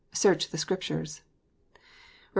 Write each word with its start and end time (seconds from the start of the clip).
"Search 0.15 0.49
the 0.49 0.57
Scriptures." 0.57 1.21
(Rom. 1.75 1.81